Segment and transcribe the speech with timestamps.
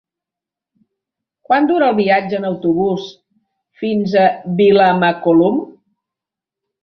[1.49, 3.05] Quant dura el viatge en autobús
[3.81, 4.25] fins a
[4.61, 5.61] Vilamacolum?